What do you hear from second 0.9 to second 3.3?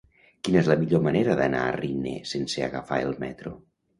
manera d'anar a Riner sense agafar el